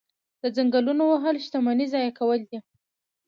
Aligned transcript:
د 0.41 0.43
ځنګلونو 0.55 1.03
وهل 1.07 1.35
شتمني 1.45 1.85
ضایع 1.93 2.11
کول 2.19 2.39
دي. 2.49 2.59